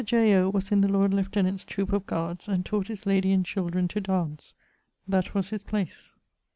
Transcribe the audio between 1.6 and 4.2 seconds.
troope of guards, and taught his lady and children to